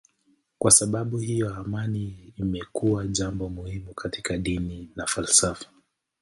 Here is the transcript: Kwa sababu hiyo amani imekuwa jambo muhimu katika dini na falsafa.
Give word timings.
Kwa 0.59 0.71
sababu 0.71 1.17
hiyo 1.17 1.55
amani 1.55 2.33
imekuwa 2.35 3.07
jambo 3.07 3.49
muhimu 3.49 3.93
katika 3.93 4.37
dini 4.37 4.89
na 4.95 5.05
falsafa. 5.07 5.69